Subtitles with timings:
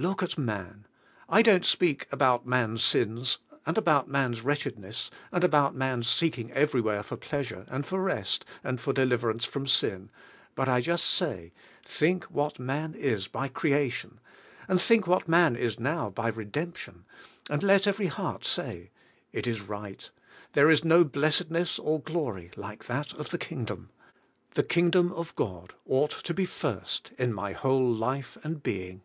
[0.00, 0.86] Look at man.
[1.28, 7.02] I don't speak about man's sins, and about man's wretchedness, and about man's seeking everywhere
[7.02, 10.10] for pleasure, and for rest, and for deliverance from sin,
[10.54, 11.52] but I just say:
[11.84, 14.20] Think what man is by creation
[14.68, 17.04] and think what man is now by redemption;
[17.50, 18.90] and let every heart say:
[19.32, 20.08] "It is right.
[20.52, 23.90] There is no blessedness or glory like that of the Kingdom.
[24.54, 29.02] The Kingdom of God ought to be first in my whole life and being."